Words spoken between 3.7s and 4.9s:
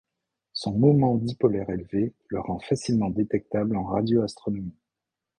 en radioastronomie.